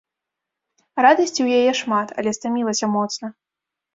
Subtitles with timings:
[1.05, 3.27] Радасці ў яе шмат, але стамілася моцна.